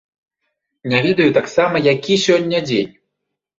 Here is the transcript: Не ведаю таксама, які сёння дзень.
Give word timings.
Не 0.93 1.01
ведаю 1.07 1.35
таксама, 1.37 1.83
які 1.93 2.19
сёння 2.25 2.65
дзень. 2.71 2.93